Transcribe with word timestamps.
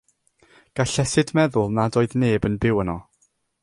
Gallesid 0.79 1.35
meddwl 1.41 1.71
nad 1.77 2.01
oedd 2.03 2.19
neb 2.25 2.51
yn 2.51 2.61
byw 2.65 2.85
yno. 2.87 3.01